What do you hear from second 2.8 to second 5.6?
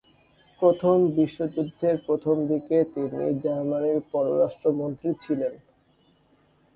তিনি জার্মানির পররাষ্ট্রমন্ত্রী ছিলেন।